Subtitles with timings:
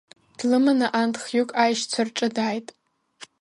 [0.37, 2.67] Длыманы анҭ хҩык аешьцәа рҿы дааит.